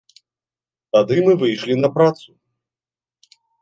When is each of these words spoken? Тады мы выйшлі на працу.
Тады 0.97 1.15
мы 1.29 1.33
выйшлі 1.43 1.79
на 1.85 1.89
працу. 2.01 2.29